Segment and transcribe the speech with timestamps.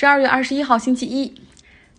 [0.00, 1.30] 十二月二十一号星期一，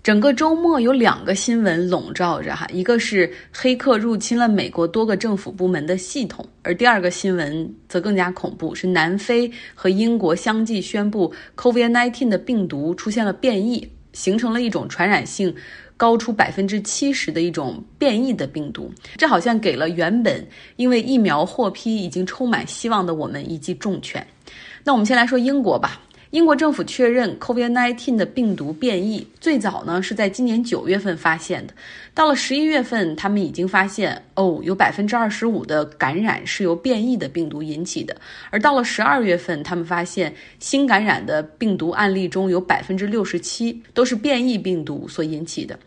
[0.02, 15.54] 整个周末有两个新闻笼罩着哈，一个是黑客入侵了美国多个政府部门的系统，而第二个新闻则更加恐怖，是南非和英国相继宣布 COVID-19 的病毒出现了变异，形成了一种传染性
[15.96, 20.44] 高出百分之七十的一种变异的病毒，这好像给了原本
[20.76, 24.26] 因为疫苗获批已经充满希望的我们一记重拳。
[24.84, 26.02] 那我们先来说英国吧。
[26.32, 31.74] 英国政府确认 COVID-19 的病毒变异，最早呢是在今年九月份发现的。
[32.14, 38.16] 到了十一月份，他们已经发现哦，有百分之二十五的感染是由变异的病毒引起的。
[38.50, 45.78] 而到了十二月份，他们发现新感染的病毒案例中有百分之六十七都是变异病毒所引起的。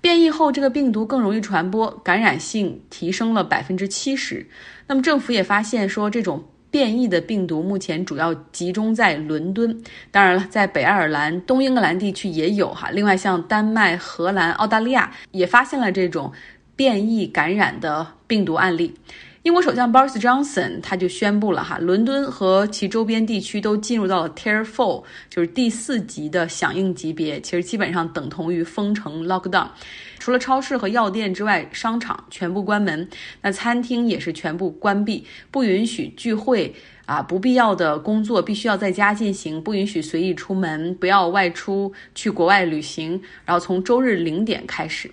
[0.00, 4.44] 变异后，这个病毒更容易传播，感染性提升了百分之七十。
[4.88, 6.42] 那么政府也发现说这种。
[6.72, 12.88] 变异的病毒目前主要集中在伦敦，当然了，在北爱尔兰、东英格兰地区也有哈。
[12.90, 16.32] 另外，像丹麦、荷兰、澳大利亚也发现了这种
[16.74, 18.94] 变异感染的病毒案例。
[19.42, 29.66] 英国首相 Boris Johnson 他就宣布了哈，伦敦和其周边地区都进入到了 Tier Four，就是第四级的响应级别，其实基本上等同于封城 Lockdown。
[30.20, 33.08] 除了超市和药店之外，商场全部关门，
[33.40, 36.72] 那餐厅也是全部关闭，不允许聚会
[37.06, 43.20] 啊，不必要的工作必须要在家进行，不允许随意出门，不要外出去国外旅行。
[43.44, 45.10] 然后从周日零点开始，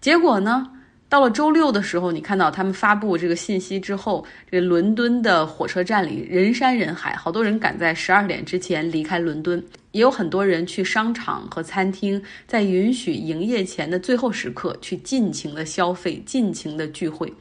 [0.00, 0.70] 结果呢？
[1.08, 17.32] 到了周六的时候，你看到他们发布这个信息之后，这个伦敦的火车站里人山人海，好多人赶在十二点之前离开伦敦，也有很多人去商场和餐厅，在允许营业前的最后时刻去尽情的消费、尽情的聚会。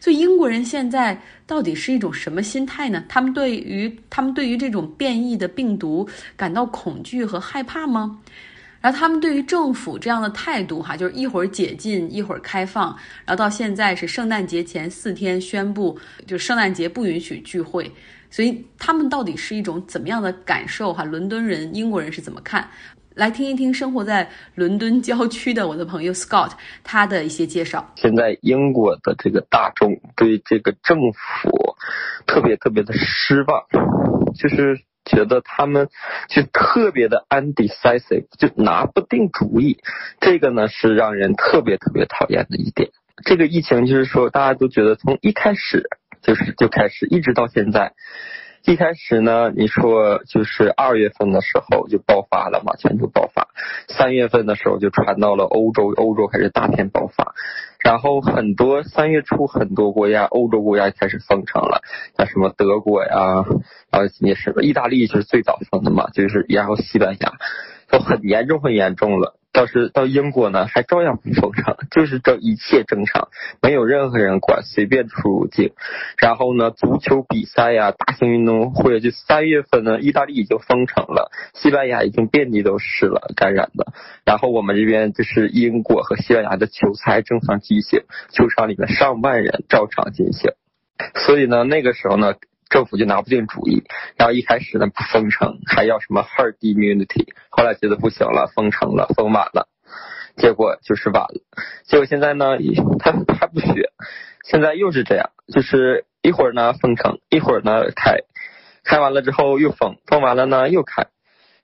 [0.00, 3.04] 所以英国人现在到底是一种什么心态呢？
[3.06, 8.18] 他们对于他们对于这种变异的病毒感到恐惧和害怕吗？
[8.80, 17.92] 然后他们对于政府这样的态度，哈，就是一会儿解禁，一会儿开放，然后到现在是圣诞节前四天宣布，就圣诞节不允许聚会，
[18.30, 20.94] 所以他们到底是一种怎么样的感受？
[20.94, 22.66] 哈，伦敦人、英国人是怎么看？
[23.14, 26.52] 来听一听生活在伦敦郊区的我的朋友 Scott
[26.82, 27.86] 他的一些介绍。
[27.96, 31.50] 现在英国的这个大众对这个政府
[32.26, 33.62] 特别特别的失望，
[34.34, 34.80] 就是。
[35.04, 35.88] 觉得他们
[36.28, 39.78] 就特别的 undecisive，就拿不定主意，
[40.20, 42.90] 这个呢是让人特别特别讨厌的一点。
[43.24, 45.88] 这个疫情就是说，大家都觉得从一开始
[46.22, 47.92] 就是就开始，一直到现在。
[48.66, 53.48] 一开始呢，你说就是二月份的时候就爆发了嘛，全球爆发。
[53.88, 57.34] 三月份的时候就传到了欧洲，欧洲开始大片爆发。
[57.82, 61.82] 然后很多三月初很多国家，欧洲国家开始封城了，
[62.16, 63.44] 像什么德国呀，
[63.90, 67.32] 然后也是意大利就是最早封的嘛，就是然后西班牙
[67.88, 69.39] 都很严重很严重了。
[69.52, 73.28] 倒是到英国呢，还照样不封城，就是这一切正常，
[73.60, 75.72] 没有任何人管，随便出入境。
[76.18, 83.92] 然后呢，足球比赛呀，大型运动会，就三月份呢，意大利已经封城了，西班牙已经遍地都是了感染的。
[84.24, 88.02] 然后我们这边就是英国和西班牙的球赛正常进行，
[88.32, 90.52] 球场里面上万人照常进行。
[91.14, 92.34] 所以呢，那个时候呢。
[92.70, 93.82] 政府就拿不定主意，
[94.16, 99.68] 然后一开始呢不封城，还要什么 herd immunity，后来觉得不行了，封城了，封满了，
[100.36, 101.42] 结果就是晚了。
[101.84, 102.56] 结果现在呢，
[102.98, 103.90] 他还不学，
[104.44, 108.20] 现在又是这样，就是一会儿呢封城，一会儿呢开，
[108.84, 111.08] 开完了之后又封，封完了呢又开，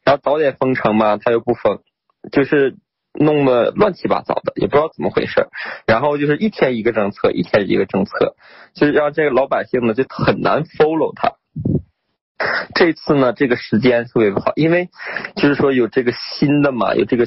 [0.04, 1.80] 然后早点封城嘛，他又不封，
[2.30, 2.76] 就是。
[3.18, 5.48] 弄得乱七八糟的，也不知道怎么回事。
[5.86, 8.36] 然后就是一天一个政策，一天一个政策，
[8.74, 11.34] 就是让这个老百姓呢就很难 follow 他。
[12.74, 14.90] 这次呢，这个时间特别不好，因为
[15.36, 17.26] 就是说有这个新的嘛，有这个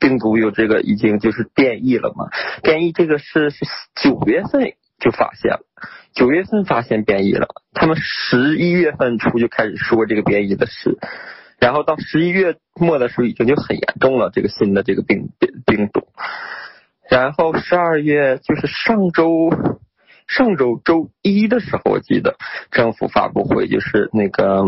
[0.00, 2.26] 病毒，有这个已经就是变异了嘛。
[2.62, 5.60] 变异这个是是九月份就发现了，
[6.12, 10.98] 九月份发现变异了，他们十一月份初就开始说这个变异的事。
[11.62, 16.08] 然后到十一月末的时候，已经就很严重了，这个新的这个病病病毒。
[17.08, 19.50] 然后十二月就是上周。
[20.28, 22.36] 上周周一的时候，我记得
[22.70, 24.64] 政府发布会就是那个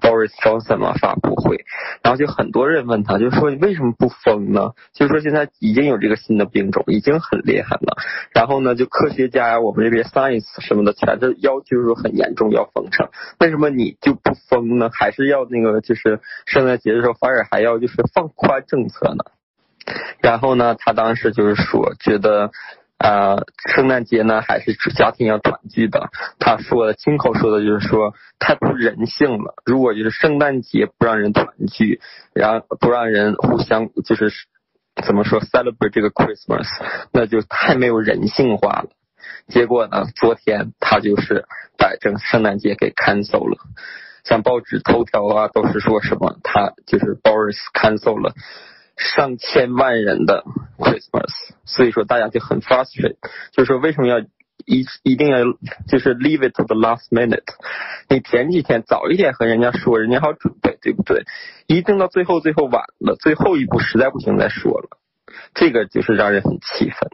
[0.00, 1.64] Boris Johnson 嘛发布会，
[2.02, 4.72] 然后就很多人问他，就说你为什么不封呢？
[4.92, 7.96] 就是说现在已经有这个新的病种，已经很厉害了。
[8.34, 13.08] 然后呢，就科学家呀，我们这边 science 什么的，全都要求说很严重要封城。
[13.38, 14.90] 为什么你就不封呢？
[14.92, 19.24] 还是要那个就是圣诞节的时候反而还要就是放宽政策呢？
[20.20, 22.50] 然后呢，他当时就是说觉得。
[23.02, 23.44] 呃，
[23.74, 26.10] 圣诞节呢还是家庭要团聚的。
[26.38, 29.54] 他说的亲口说的就是说太不人性了。
[29.66, 32.00] 如果就是圣诞节不让人团聚，
[32.32, 34.30] 然后不让人互相就是
[35.04, 36.68] 怎么说 celebrate 这个 Christmas，
[37.12, 38.90] 那就太没有人性化了。
[39.48, 41.44] 结果呢，昨天他就是
[41.76, 43.58] 把这圣诞节给 cancel 了，
[44.22, 48.34] 像报纸头条啊都是说什么他就是 Boris cancel 了。
[49.14, 50.44] 上千万人的
[50.78, 51.32] Christmas，
[51.64, 53.16] 所以说大家就很 frustrated，
[53.52, 55.38] 就是说为什么要一一定要
[55.88, 57.42] 就是 leave it to the last minute？
[58.08, 61.24] 你前几天早一点和人家说，人家好准备，对不对？
[61.66, 64.98] 一定到最后最后晚了，最后一步实在不行再说了，
[65.54, 67.10] 这个就是让人很气愤。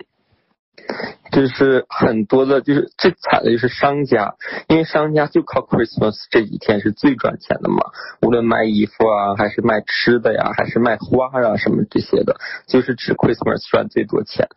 [1.31, 4.35] 就是很多的，就是最惨的就是商家，
[4.67, 7.77] 因为商家就靠 Christmas 这几天是最赚钱的嘛。
[8.23, 12.37] 无论卖衣服啊，还是卖吃的呀，还是卖花啊什么这些的，
[12.67, 14.49] 就是指 Christmas 赚最多钱。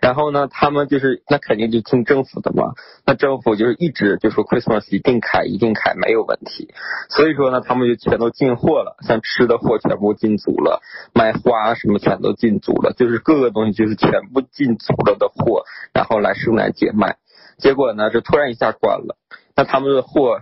[0.00, 2.74] 然后呢，他们就是那肯定就听政府的嘛。
[3.06, 6.74] 那政府就是一直就说 Christmas 一定开，一定开，没有问题。
[7.08, 10.82] 所以说呢，他们就全都进货了，像吃的货全部进足了，
[11.14, 15.62] 卖花什么全都进足了，就是各个东西就是全部进足了的货，
[15.94, 16.15] 然后。
[16.20, 17.16] 来圣诞节卖，
[17.58, 19.16] 结果呢，这突然一下关了，
[19.54, 20.40] 那他们的货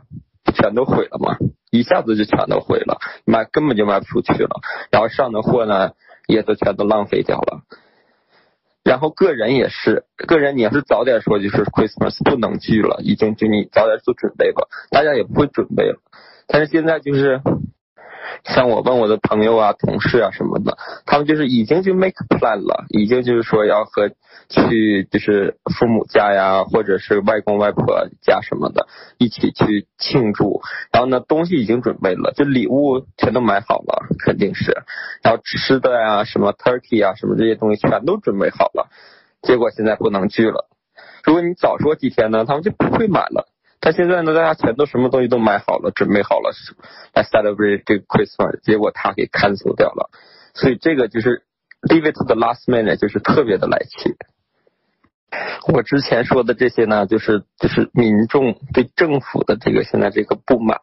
[0.55, 1.37] 全都毁了嘛，
[1.71, 4.61] 一下子就全都毁了，卖根本就卖不出去了，
[4.91, 5.93] 然后上的货呢，
[6.27, 7.63] 也都全都浪费掉了，
[8.83, 15.99] 然后个人也是，个人你要是早点说，就是 Christmas 不能聚了，已经就你早点做准备吧，大家也不会准备了，
[16.47, 17.41] 但是现在就是。
[18.43, 20.77] 像我问我的朋友啊、同事啊什么的，
[21.07, 24.11] 他们就是已经就 make plan 了，已经就是说要和
[24.49, 28.87] 去就是父母家呀，或者是外公外婆家什么的，
[29.19, 30.61] 一起去庆祝。
[30.93, 34.73] 然后呢，东西已经准备了，就礼物全都买好了，肯定是。
[35.23, 38.91] 然后吃的呀，什么 turkey 啊，什么这些东西全都准备好了。
[39.43, 40.69] 结果现在不能聚了。
[41.23, 43.49] 如果你早说几天呢，他们就不会买了。
[43.85, 46.55] 他现在呢，大家全都什么东西都买好了，准备好了
[47.13, 50.09] 来 celebrate 这个 Christmas，结果他给 cancel 掉了，
[50.55, 51.43] 所以这个就是
[51.83, 54.17] leave it to the last minute，就是特别的来气。
[55.71, 60.81] 我之前说的这些呢，就是就是民众对政府的这个现在这个不满。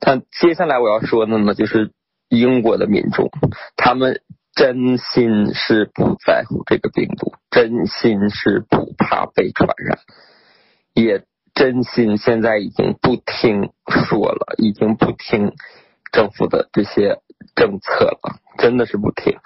[0.00, 1.92] 但接下来我要说的呢，就是
[2.28, 3.30] 英国的民众，
[3.76, 4.20] 他们
[4.52, 10.00] 真心是不在乎这个病毒，真心是不怕被传染，
[10.92, 11.22] 也。
[11.54, 15.52] 真心现在已经不听说了，已经不听
[16.12, 17.20] 政府的这些
[17.54, 19.38] 政策了，真的是不听。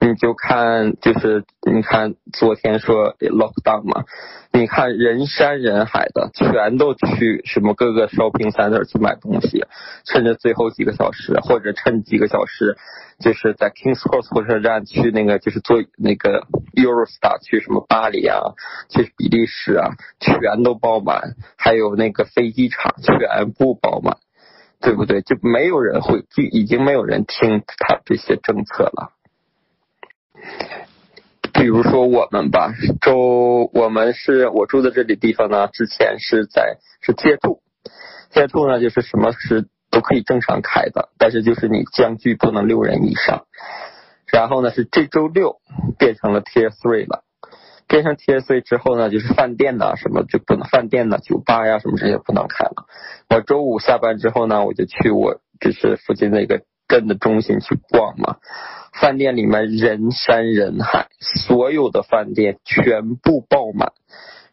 [0.00, 4.04] 你就看，就是你看昨天说 lockdown 嘛，
[4.52, 9.64] 你看人山人海的，全都去什么各个 shopping center 去买东西，
[10.04, 12.76] 趁着最后几个小时，或者趁几个小时，
[13.18, 18.40] 就是在 Kings Cross 火车站去那个，就是坐那个 Eurostar 去什么巴黎啊，
[18.90, 19.88] 去比利时啊，
[20.20, 24.18] 全都爆满，还有那个飞机场全部爆满，
[24.82, 25.22] 对不对？
[25.22, 29.12] 就没有人会，就已经没有人听他这些政策了。
[31.52, 37.62] 比如说我们吧，周我们是我住的这里地方呢，之前是在是街兔，
[38.30, 43.46] 街兔呢就是什么是都可以正常开的，但是就是你将距不能六人以上。
[44.32, 45.60] 然后呢是这周六
[45.96, 47.22] 变成了 Tier Three 了，
[47.86, 52.86] 变成 Tier Three 之后呢，就是饭店呐什么就不能，饭店呐酒吧呀什么这些不能开了。
[53.30, 58.36] 我周五下班之后呢，我就去我就是附近那个镇的中心去逛嘛。
[59.00, 63.92] 饭店里面人山人海，所有的饭店全部爆满。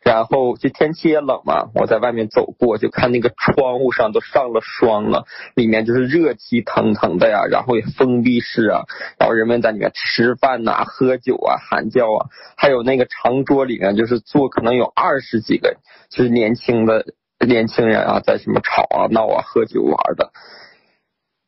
[0.03, 7.43] 然后就天气也冷嘛，我在外面走过，就看那个窗户上都上了霜了，里面就是热气腾腾的呀。
[7.45, 8.81] 然后也封闭式啊，
[9.19, 15.77] 然后人们在里面吃饭呐、喝酒啊、喊叫啊，还有那个长桌里面就是坐可能有二十几个，
[16.09, 17.05] 就是年轻的
[17.45, 20.31] 年轻人啊，在什么吵啊、闹啊、喝酒玩的。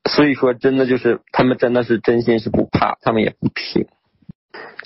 [0.10, 3.88] 所以说，真的就是他们真的是真心是不怕，他们也不听。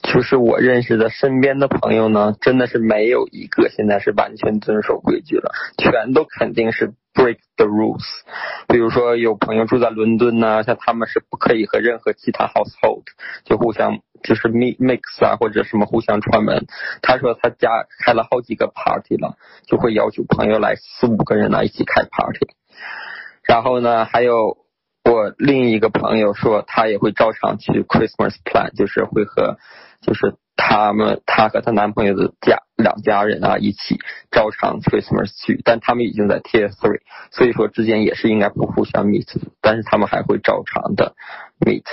[0.04, 8.06] 就是我认识的身边的朋友呢，真的是没有一个现在是完全遵守规矩了，全都肯定是 break the rules。
[8.68, 13.04] 比如说有朋友住在伦敦呢，像他们是不可以和任何其他 household
[13.44, 16.68] 就互相就是 mix 啊或者什么互相串门。
[17.02, 22.48] 他说他家开了好几个 party 了，就会要求朋友来四五个人来一起开 party。
[23.44, 24.67] 然后呢，还有。
[25.10, 29.58] 我另一个朋友说，他也会照常去 Christmas plan，就是会和，
[30.02, 34.00] 就是他们她和她男朋友的家两家人啊一起
[34.32, 37.00] 照常 Christmas 去，但他们已经在 Tier Three，
[37.32, 39.28] 所以说之间也是应该不互相 meet，
[39.62, 41.16] 但是他们还会照常的
[41.60, 41.86] meet。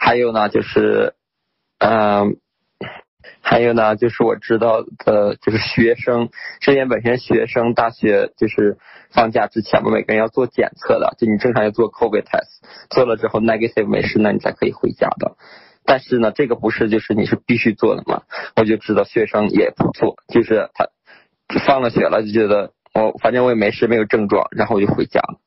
[0.00, 1.14] 还有呢，就是，
[1.78, 2.36] 嗯。
[3.40, 8.78] 还有呢，就是我知道的，就是学生，之前本身学生大学就是
[9.10, 12.60] 放假之前嘛，每个人要做检测的，就你正常要做 COVID test，
[12.90, 15.36] 做了之后 negative 没事，那你才可以回家的。
[15.84, 18.22] 但是呢，这个不是就是你是必须做的嘛？
[18.56, 20.88] 我就知道学生也不做，就是他
[21.66, 25.40] 放了学了就觉得我反正我也没事，没有症状，然后我就回家了。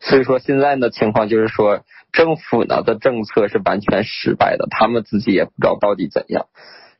[0.00, 6.46] 所以说现在的情况就是说，政府呢的政策是完全失败的，他们自己也不知道到底怎样。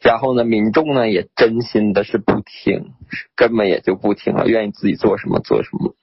[0.02, 2.92] 然后呢，民众呢也真心的是不听，
[3.36, 5.94] 根本也就不听了，愿意自己做什么做什么。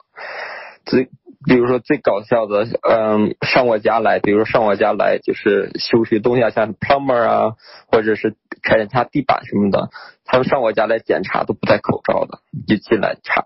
[0.86, 1.10] 最
[1.46, 7.56] 比如说最搞笑的，嗯，上我家来，比如说上我家来就是修些东西啊，像 plumber 啊，
[7.88, 9.89] 或者是检查地板什么的，
[10.25, 13.44] 他们上我家来检查都不戴口罩的，就进来查。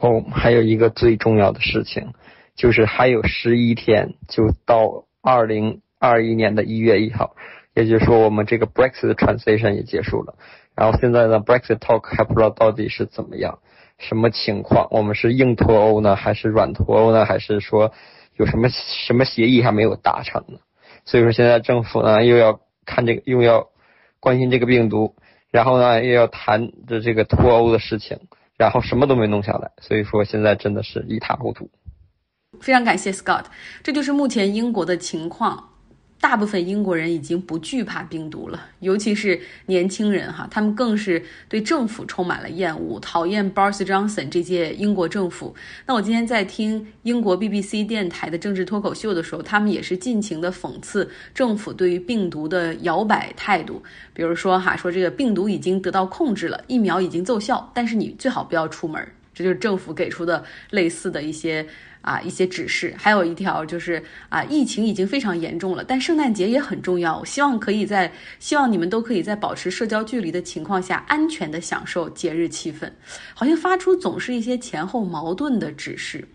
[0.00, 2.12] 哦，还有一个最重要的事情，
[2.54, 7.34] 就是还有十一天就到二零二一年的一月一号，
[7.82, 10.34] 也就是说我们这个 Brexit transition 也结束了。
[10.74, 13.60] 然后现在呢，Brexit talk 还不知道到底是怎么样，
[13.98, 14.88] 什么情况？
[14.90, 17.24] 我们是硬脱欧呢，还是软脱欧呢？
[17.24, 17.92] 还是说
[18.36, 20.58] 有什么什么协议还没有达成呢？
[21.04, 23.68] 所以说现在政府呢又要看这个，又要
[24.18, 25.14] 关心这个病毒，
[25.50, 28.18] 然后呢又要谈的这个脱欧的事情。
[28.56, 31.70] 然后什么都没弄下来，所以说现在真的是一塌糊涂。
[32.60, 33.44] 非常感谢 Scott，
[33.84, 35.67] 这就是目前英国的情况。
[36.20, 45.54] 大部分英国人已经不惧怕病毒了，尤其是年轻人哈，他们更是对政府充满了厌恶，讨厌 Boris Johnson 这届英国政府。
[45.86, 53.80] 那我今天在听英国 BBC 电台的政治脱口秀的时候，他们也是尽情的讽刺政府对于病毒的摇摆态度。
[54.12, 59.08] 比如说哈，说这个病毒已经得到控制了，疫苗已经奏效，但是你最好不要出门。
[59.32, 61.64] 这就是政府给出的类似的一些。
[62.08, 67.18] 啊，一些指示，还有一条就是啊，疫情已经非常严重了，但圣诞节也很重要。
[67.18, 72.90] 我希望可以在，希望你们都可以在保持社交距离的情况下，安全的享受节日气氛。
[73.34, 76.26] 好像发出总是一些前后矛盾的指示。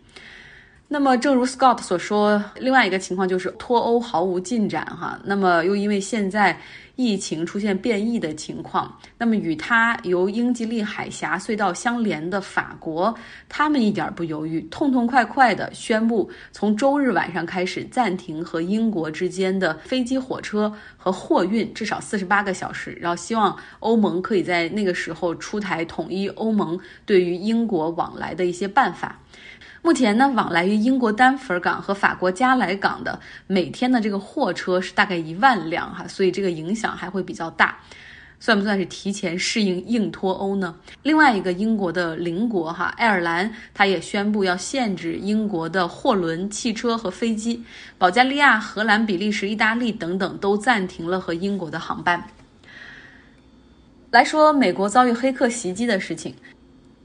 [0.88, 5.20] 那么，正如 Scott 所说，另外一个情况就是脱欧毫无进展哈。
[5.26, 6.56] 那么又因为现在。
[6.96, 13.14] 疫情出现变异的情况，那么与它由英吉利海峡隧道相连的法国，
[13.50, 22.96] 他们一点不犹豫，痛痛快快地宣布，从周日晚上开始暂停和英国之间的飞机、火车和货运，至少四十八个小时。
[23.02, 29.20] 然后希望欧盟可以在那个时候出台统一欧盟对于英国往来的一些办法。
[29.84, 37.78] 目前呢，往来于英国丹佛港和法国加莱港的每天的这个货车是大概一万辆哈，所以这个影响还会比较大。
[38.40, 40.74] 算不算是提前适应硬脱欧呢？
[41.02, 47.62] 另外一个英国的邻国哈，爱尔兰，它也宣布要限制英国的货轮、汽车和飞机。
[47.98, 52.26] 保加利亚、荷兰、比利时、意大利等等都暂停了和英国的航班。
[54.12, 56.34] 来说美国遭遇黑客袭击的事情。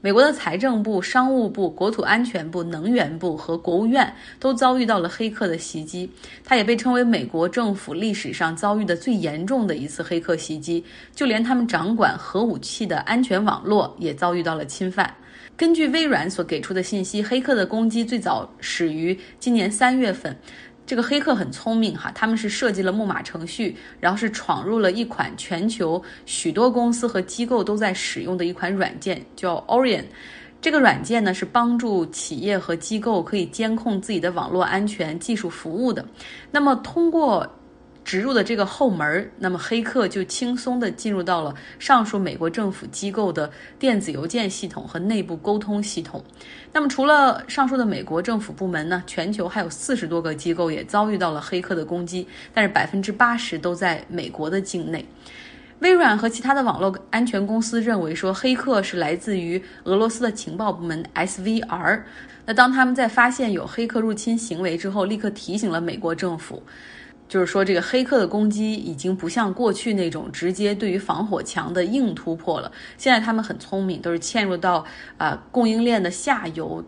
[0.01, 6.09] 美国的财政部、商务部、国土安全部、能源部和国务院都遭遇到了黑客的袭击，
[6.45, 10.81] 它也被称为美国政府历史上遭遇的最严重的一次黑客袭击。
[11.13, 15.13] 就连他们掌管核武器的安全网络也遭遇到了侵犯。
[15.57, 20.33] 根据微软所给出的信息，黑客的攻击最早始于今年三月份。
[20.89, 30.03] 这个黑客很聪明哈，他们是设计了木马程序，然后是闯入了一款全球许多公司和机构都在使用的一款软件，叫 Orion。
[30.59, 36.03] 这个软件呢是帮助企业和机构可以监控自己的网络安全技术服务的。
[36.49, 37.47] 那么通过
[38.09, 46.23] 植入的这个后门，那么黑客就轻松地进入到了上述美国政府机构的电子邮件系统和内部沟通系统。
[46.73, 55.05] 那么除了上述的美国政府部门呢，全球还有四十多个机构也遭遇到了黑客的攻击，但是百分之八十都在美国的境内。
[55.81, 62.01] 微软和其他的网络安全公司认为说，黑客是来自于俄罗斯的情报部门 SVR。
[62.47, 66.63] 那当他们在发现有黑客入侵行为之后，立刻提醒了美国政府。
[67.29, 72.69] 就是说，这个黑客的攻击已经不像过去那种直接对于防火墙的硬突破了。
[72.97, 74.83] 现在他们很聪明，都是嵌入到
[75.17, 76.83] 啊供应链的下游，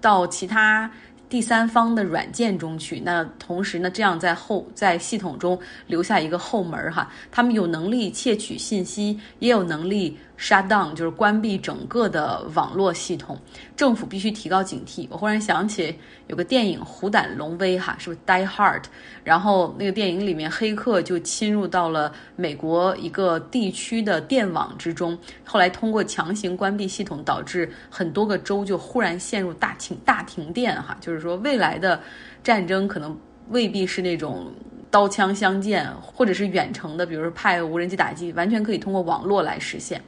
[0.00, 0.90] 到其他。
[1.28, 13.38] 第三方的软件中去，那同时呢，这样在后在系统中留下一个后门哈，他们有能力窃取信息，也有能力 shut down，就是关闭整个的网络系统。
[13.76, 15.06] 政府必须提高警惕。
[15.10, 15.94] 我忽然想起
[16.28, 18.84] 有个电影《虎胆龙威》哈，是不是 Die Hard？
[19.22, 31.16] 然后那个电影里面黑客就侵入到了美国一个地区的电网之中，后来通过强行关闭系统，导致很多个州就忽然陷入大停大停电哈，就是。
[31.26, 32.00] 说，未来的
[32.44, 34.52] 战争可能未必是那种
[34.90, 40.00] 刀枪相见，或者是远程的，比如说派无人机打击，完全可以通过网络来实现。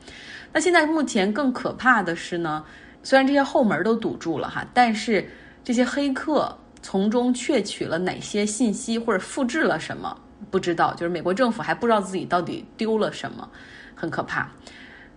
[0.52, 2.64] 那现在目前更可怕的是呢，
[3.02, 5.28] 虽然这些后门都堵住了哈，但是
[5.62, 10.16] 这些黑客从中窃取了哪些信息或者复制了什么，
[10.50, 13.49] 不知道，就是美国政府还不知道自己到底丢了什么，
[13.94, 14.49] 很可怕。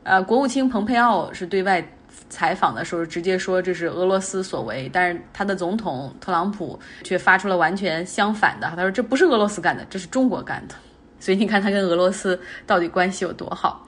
[0.04, 1.88] 呃，国务卿蓬佩奥是对外。
[2.32, 10.74] 采访的时候直接说这是俄罗斯所为，但是他的总统特朗普却发出了完全相反的，他说这不是俄罗斯干的，这是中国干的。
[11.20, 13.88] 所以你看他跟俄罗斯到底关系有多好。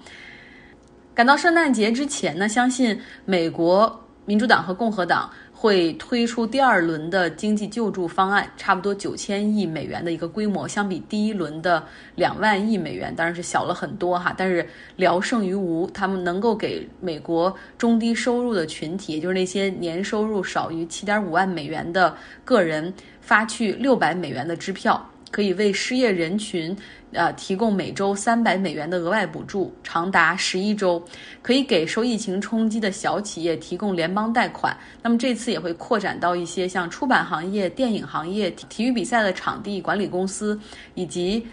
[1.15, 5.27] 赶到圣诞节之前呢，相信美国民主党和共和党。
[5.63, 11.81] 会推出第二轮的经济救助方案，差不多九千亿美元的一个规模，相比第一轮的
[12.15, 14.35] 两万亿美元，当然是小了很多哈。
[14.37, 14.67] 但是
[14.97, 25.09] 聊胜于无，他们能够给美国中低收入的群体，也就是那些年收入少于七点五万美元的个人，发去六百美元的支票。
[25.33, 26.77] 可以为失业人群，
[27.11, 31.03] 呃，提供每周三百美元的额外补助，长达十一周。
[31.41, 34.77] 可以给受疫情冲击的小企业提供联邦贷款。
[35.01, 40.59] 那么这次也会扩展到一些像出版行业、电影行业、体育比赛的场地管理公司
[40.93, 41.43] 以及。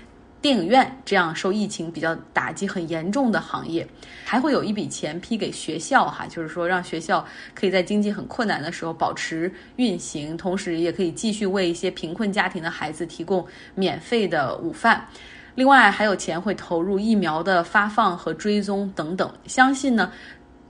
[0.42, 3.86] 电影院这样受疫情比较打击很严重的行业，
[4.24, 7.22] 还会有一笔钱批给学校哈，就是说让学校
[7.54, 15.06] 可以在经济很困难的时候保持运行，同时也可以继续为一些贫困家庭的孩子提供免费的午饭。
[15.54, 19.30] 另外还有钱会投入疫苗的发放和追踪等等。
[19.46, 20.10] 相信呢，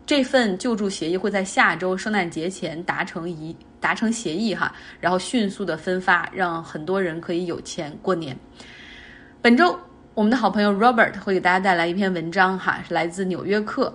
[0.04, 8.36] 这份救助协议会在下周圣诞节前达成一达成协议哈，然后迅速的分发，让很多人可以有钱过年。
[9.42, 9.74] 本周，
[10.12, 13.88] 我们的好朋友 Robert 会给大家带来一篇文章，哈，是来自《纽约客》。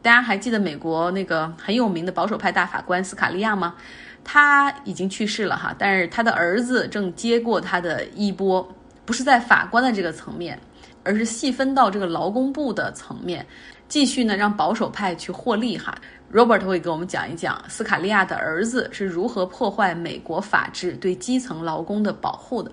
[0.00, 3.74] 大家还记得美国那个很有名的保守派大法官斯卡利亚吗？
[4.22, 8.72] 他已经去世了，哈，但是他的儿子正接过他的衣钵，
[9.04, 10.56] 不是在法官的这个层面，
[11.02, 13.44] 而是细分到这个劳工部的层面，
[13.88, 15.92] 继续呢让保守派去获利，哈。
[16.32, 22.70] Robert 会给我们讲一讲斯卡利亚的儿子是如何破坏美国法治对基层劳工的保护的。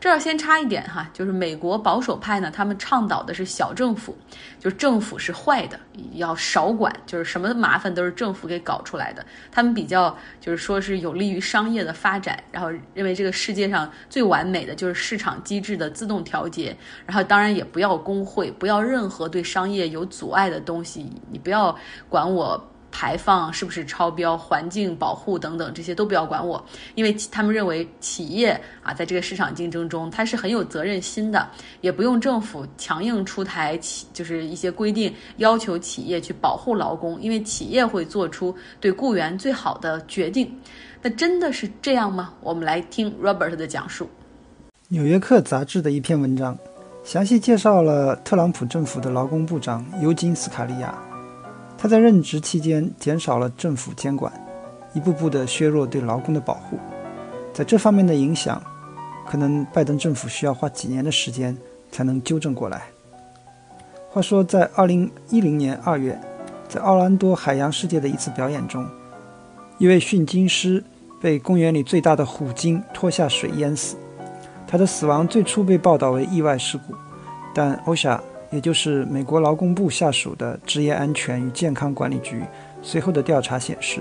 [0.00, 4.16] 这儿先插一点哈，就是美国保守派呢，他们倡导的是小政府，
[4.60, 5.78] 就政府是坏的，
[6.14, 9.26] 要少管，就是什么麻烦都是政府给搞出来的。
[9.50, 21.76] 他们比较就是说是有利于商业的发展，然后认为这个世界上最完美的就是市场机制的自动调节，然后当然也不要工会，不要任何对商业有阻碍的东西，你不要
[22.08, 22.72] 管我。
[22.98, 24.36] 排放是不是超标？
[24.36, 26.60] 环境保护等等，这些都不要管我，
[26.96, 31.48] 因为他们认为企业啊，在这个市场竞争中，它是很有责任心的，
[31.80, 40.52] 也不用政府强硬出台企，就是一些规定要求企业去保护劳工，因为企业会做出对雇员最好的决定。
[41.00, 42.34] 那真的是这样吗？
[42.40, 44.06] 我们来听 Robert 的讲述。
[44.88, 46.58] 《纽约客》杂志的一篇文章，
[47.04, 50.98] 详细介绍了特朗普政府的劳工部长尤金·斯卡利亚。
[51.80, 54.32] 他在任职期间减少了政府监管，
[54.94, 56.76] 一步步地削弱对劳工的保护，
[57.54, 58.60] 在这方面的影响，
[59.24, 61.56] 可能拜登政府需要花几年的时间
[61.92, 62.82] 才能纠正过来。
[64.10, 66.20] 话说，在2010年2月，
[66.68, 68.84] 在奥兰多海洋世界的一次表演中，
[69.78, 70.82] 一位驯鲸师
[71.20, 73.96] 被公园里最大的虎鲸拖下水淹死。
[74.66, 76.94] 他的死亡最初被报道为意外事故，
[77.54, 78.20] 但欧夏。
[78.50, 82.42] 也就是美国劳工部下属的职业安全与健康管理局
[82.80, 84.00] 随后的调查显示，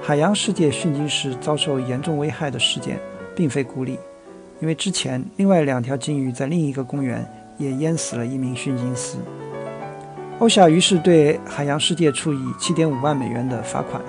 [0.00, 2.98] 海洋世界训鲸师遭受严重危害的事件
[3.34, 3.98] 并非孤立，
[4.60, 9.16] 因为之前另外两条鲸鱼在另一个公园也淹死了一名训鲸师。
[10.38, 14.00] 欧夏于是对海洋世界处以七点五万美元的罚款，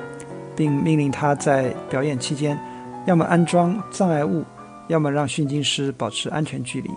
[0.56, 2.60] 并命令他在表演期间
[3.06, 4.44] 要么安装障碍物，
[4.88, 6.92] 要么让训鲸师保持安全距离。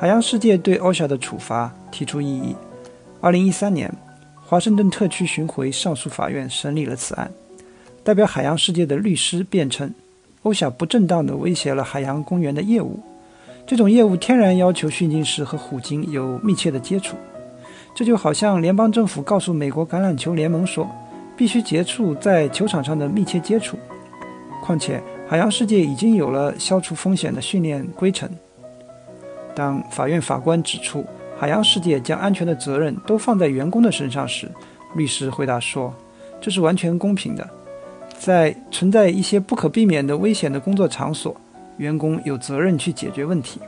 [0.00, 2.54] 海洋世界对欧夏的处罚提出异议。
[3.20, 3.92] 二零一三年，
[4.40, 7.28] 华盛顿特区巡回上诉法院审理了此案。
[8.04, 9.92] 代表海洋世界的律师辩称，
[10.44, 13.00] 欧夏不正当地威胁了海洋公园的业务。
[13.66, 17.16] 这种业务天然要求训鲸师和虎鲸有密切的接触。
[17.92, 20.88] 这就好像联邦政府告诉美国橄榄球联盟说，
[21.36, 23.76] 必须结束在球场上的密切接触。
[24.62, 28.30] 况且，海洋世界已经有了消除风险的训练规程。
[29.58, 31.04] 当法院法官指出
[31.36, 34.48] 海洋世界将安全的责任都放在员工的身上时，
[34.94, 35.92] 律师回答说
[36.40, 37.44] ：“这是完全公平的。
[38.16, 41.36] 在存在一些不可避免的危险的工作场所，
[41.78, 43.58] 员工有责任去解决问题。”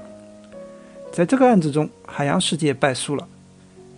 [1.11, 3.27] 在这个案子中，海洋世界败诉了。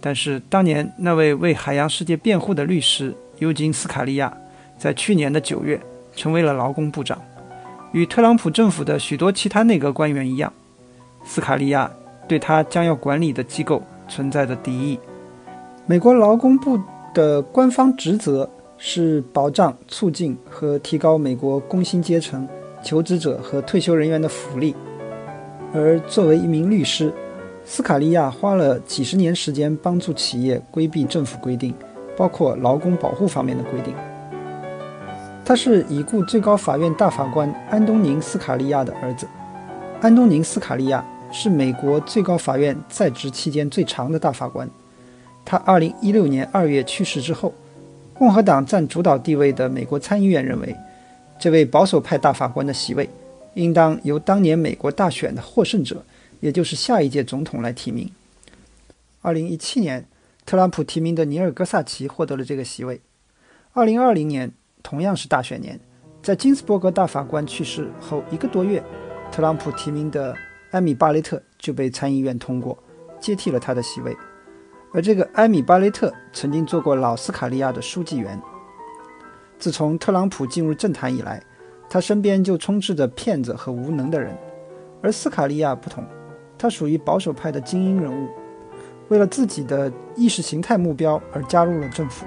[0.01, 4.35] 但是当年那位为海洋世界辩护的律师尤金·斯卡利亚，
[4.79, 5.79] 在去年的九月
[6.17, 7.21] 成为了劳工部长，
[7.93, 10.51] 与特朗普政府的许多其他内阁官员一样。
[11.25, 11.91] 斯卡利亚
[12.29, 14.99] 对他将要管理的机构存在着敌意。
[15.87, 16.79] 美国劳工部
[17.13, 22.49] 的官方职责是保障、促进和提高美国工薪阶层、
[22.83, 24.75] 求职者和退休人员的福利。
[25.75, 27.13] 而作为一名律师，
[27.65, 31.75] 斯卡利亚花了几十年时间帮助企业规避政府规定，
[32.17, 33.95] 包括劳工保护方面的规定。
[35.45, 39.27] 他是已故最高法院大法官安东宁·斯卡利亚的儿子。
[40.03, 44.69] 安东尼·斯卡利亚是美国最高法院在职期间最长的大法官。
[45.45, 47.55] 他2016年2月去世之后，
[48.13, 50.75] 共和党占主导地位的美国参议院认为，
[51.39, 53.09] 这位保守派大法官的席位
[53.55, 56.05] 应当由当年美国大选的获胜者，
[56.41, 58.11] 也就是下一届总统来提名。
[59.23, 60.05] 2017年，
[60.45, 63.01] 特朗普提名的尼尔·戈萨奇获得了这个席位。
[63.75, 64.53] 2020年。
[64.83, 65.79] 同样是大选年，
[66.25, 68.83] 在金斯伯格大法官去世后一个多月，
[69.33, 70.37] 特朗普提名的
[70.73, 72.79] 艾米·巴雷特就被参议院通过，
[73.19, 74.15] 接替了他的席位。
[74.93, 78.39] 而这个艾米·巴雷特曾经做过老斯卡利亚的书记员。
[79.59, 81.43] 自从特朗普进入政坛以来，
[81.89, 84.37] 他身边就充斥着骗子和无能的人。
[85.03, 86.05] 而斯卡利亚不同，
[86.59, 88.29] 他属于保守派的精英人物，
[89.09, 92.27] 为了自己的意识形态目标而加入了政府。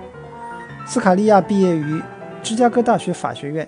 [0.87, 2.01] 斯卡利亚毕业于。
[2.41, 3.67] 芝加哥大学法学院，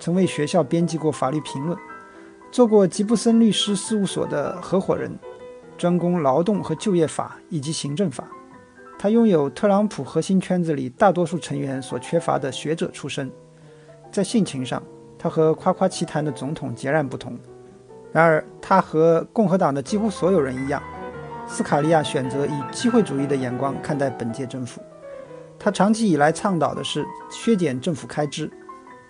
[0.00, 1.78] 曾为学校编辑过法律评论，
[2.50, 5.16] 做过吉布森律师事务所的合伙人，
[5.78, 8.24] 专攻劳动和就业法以及行政法。
[8.98, 13.30] 他拥有特朗普核心圈子里大多数成员所缺乏的学者出身。
[14.10, 14.82] 在性情上，
[15.16, 17.38] 他和夸夸其谈的总统截然不同。
[18.12, 20.82] 然而，他和共和党的几乎所有人一样，
[21.46, 24.82] 斯卡利亚选择以机会主义的眼光看待本届政府。
[25.56, 28.50] 他长期以来倡导的是削减政府开支，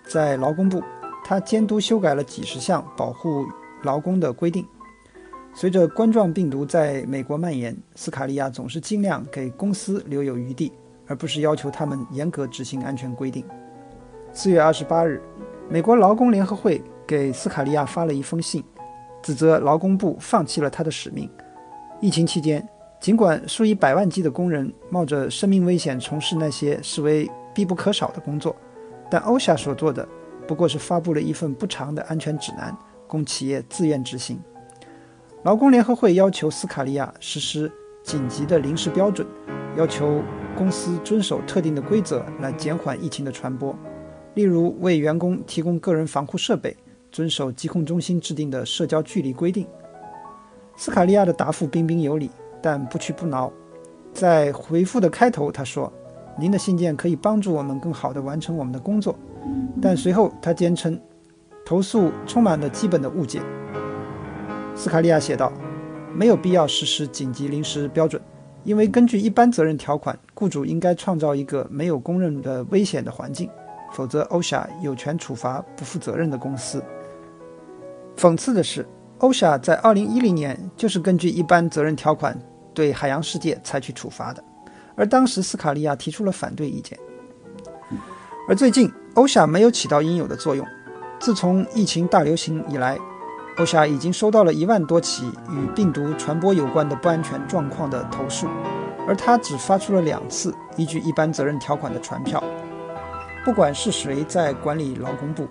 [0.05, 0.83] 在劳工部，
[1.25, 3.47] 他监督修改了几十项保护
[3.83, 4.67] 劳工的规定。
[5.55, 10.73] 随着冠状病毒在美国蔓延，斯卡利亚总是尽量给公司留有余地，
[11.07, 13.45] 而不是要求他们严格执行安全规定。
[14.33, 15.21] 四月二十八日，
[15.69, 18.63] 美国劳工联合会给斯卡利亚发了一封信，
[19.23, 21.29] 指责劳工部放弃了他的使命。
[22.01, 22.67] 疫情期间。
[23.01, 28.55] 尽管数以百万计的工人冒着生命危险从事那些视为必不可少的工作，
[29.11, 30.07] 但欧夏所做的
[30.51, 34.37] 不过是发布了一份不长的安全指南，供企业自愿执行。
[35.45, 37.71] 劳工联合会要求斯卡利亚实施
[38.03, 39.25] 紧急的临时标准，
[39.77, 40.21] 要求
[40.57, 43.73] 公司遵守特定的规则来减缓疫情的传播，
[44.35, 46.77] 例如为员工提供个人防护设备，
[47.13, 49.65] 遵守疾控中心制定的社交距离规定。
[50.77, 52.29] 斯卡利亚的答复彬彬有礼。
[52.61, 53.53] 但不屈不挠，
[54.13, 55.91] 在回复的开头，他说
[56.37, 59.17] ：“您的信件可以帮助我们更好地完成我们的工作。”
[59.81, 61.01] 但随后他坚称，
[61.65, 63.41] 投诉充满了基本的误解。
[64.75, 65.53] 斯卡利亚写道
[66.15, 68.21] ：“没有必要实施紧急临时标准，
[68.65, 73.49] 因为根据一般责任条款，雇主应该创造一个没有公认的危险的环境，
[73.93, 76.83] 否则 osa 有权处罚不负责任的公司。”
[78.17, 78.87] 讽刺的是
[79.19, 82.39] ，osa 在2010年就是根据一般责任条款。
[82.73, 84.43] 对海洋世界采取处罚的，
[84.95, 86.97] 而当时斯卡利亚提出了反对意见。
[88.49, 90.67] 而最近，欧夏没有起到应有的作用。
[91.19, 92.99] 自从疫情大流行以来，
[93.59, 98.49] 欧夏已经收到了一万多起与病毒传播有关的不安全状况的投诉，
[99.07, 102.43] 而他只发出了两次依据一般责任条款的传票。
[103.45, 105.47] 不管是谁在管理劳工部，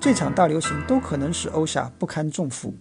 [0.00, 2.74] 这场大流行都可能使欧夏不堪重负。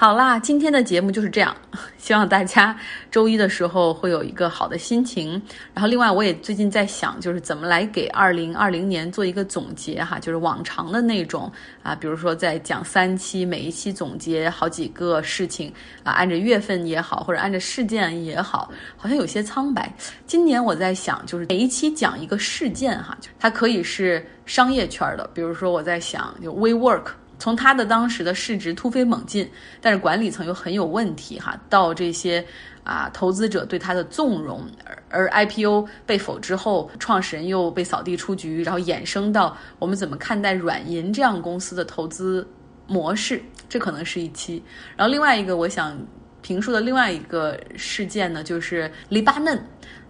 [0.00, 1.52] 好啦，今天的节目就是这样。
[1.98, 2.78] 希望大家
[3.10, 5.32] 周一的时候会有一个好的心情。
[5.74, 11.50] 然后，另外我也最近在想，就是怎么来给二零二零年做一个总结哈，就是往常的那种
[11.82, 19.92] 啊，比如说在讲三期，每一期总结好几个事情啊，按着月份也好，或者按着事件也好，好像有些苍白。
[20.28, 27.06] 今年我在想，就是每一期讲一个事件哈，它可以是商业圈的，比如说我在想就 WeWork。
[27.38, 29.48] 从它的当时的市值突飞猛进，
[29.80, 32.44] 但是管理层又很有问题哈，到这些
[32.82, 34.66] 啊投资者对它的纵容，
[35.08, 42.46] 而 IPO 被否之后，创始人又被扫地出局，然后衍生到我们怎么看待软银这样公司的投资
[42.86, 44.62] 模式，这可能是一期。
[44.96, 45.96] 然后另外一个我想
[46.42, 49.62] 评述的另外一个事件呢，就是黎巴嫩。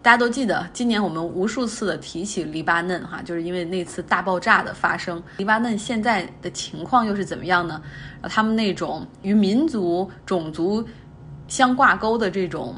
[0.08, 5.22] 大家都记得，今年我们无数次的提起黎巴嫩，哈，就是因为那次大爆炸的发生。
[5.36, 7.82] 黎巴嫩现在的情况又是怎么样呢？
[8.22, 10.82] 啊、他们那种与民族、种族
[11.46, 12.74] 相挂钩的这种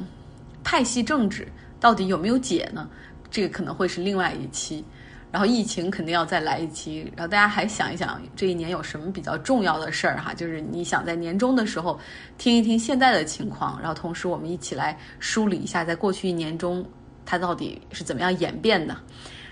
[0.65, 1.47] 派系政治，
[1.79, 2.89] 到底有没有解呢？
[3.31, 4.85] 这个可能会是另外一期。
[5.31, 11.97] 然后疫情肯定要再来一期，然后大家还想一想这一年有什么比较重要的事儿哈，就是你想在年终的时候
[12.39, 16.85] 听一听现在的情况，然后同时我们一起来梳理一下在过去一年中
[17.31, 18.97] 它到底是怎么样演变的。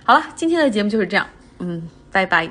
[0.02, 1.24] 好了今天的节目就是这样。
[1.60, 2.50] 嗯拜拜。